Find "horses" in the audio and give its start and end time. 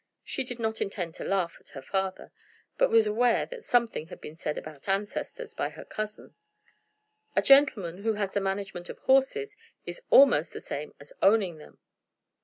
8.97-9.55